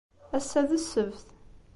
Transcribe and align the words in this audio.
Ass-a 0.37 0.61
d 0.69 0.71
ssebt. 0.83 1.27